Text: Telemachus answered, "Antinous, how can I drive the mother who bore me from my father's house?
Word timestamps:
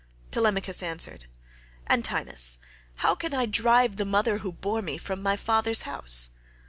Telemachus 0.31 0.81
answered, 0.81 1.27
"Antinous, 1.85 2.57
how 2.95 3.13
can 3.13 3.35
I 3.35 3.45
drive 3.45 3.97
the 3.97 4.03
mother 4.03 4.39
who 4.39 4.51
bore 4.51 4.81
me 4.81 4.97
from 4.97 5.21
my 5.21 5.35
father's 5.35 5.83
house? 5.83 6.31